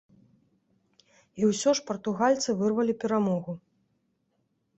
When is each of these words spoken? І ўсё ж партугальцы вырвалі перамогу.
І 1.41 1.49
ўсё 1.49 1.69
ж 1.81 1.85
партугальцы 1.91 2.49
вырвалі 2.63 2.93
перамогу. 3.05 3.53